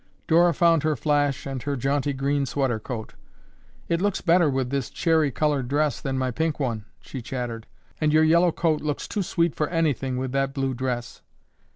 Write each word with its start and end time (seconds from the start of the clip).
Dora 0.25 0.51
found 0.51 0.81
her 0.81 0.95
flash 0.95 1.45
and 1.45 1.61
her 1.61 1.75
jaunty 1.75 2.11
green 2.11 2.47
sweater 2.47 2.79
coat. 2.79 3.13
"It 3.87 4.01
looks 4.01 4.19
better 4.19 4.49
with 4.49 4.71
this 4.71 4.89
cherry 4.89 5.29
colored 5.29 5.67
dress 5.67 6.01
than 6.01 6.17
my 6.17 6.31
pink 6.31 6.59
one," 6.59 6.85
she 7.01 7.21
chattered, 7.21 7.67
"and 7.99 8.11
your 8.11 8.23
yellow 8.23 8.51
coat 8.51 8.81
looks 8.81 9.07
too 9.07 9.21
sweet 9.21 9.53
for 9.53 9.69
anything 9.69 10.17
with 10.17 10.31
that 10.31 10.55
blue 10.55 10.73
dress. 10.73 11.21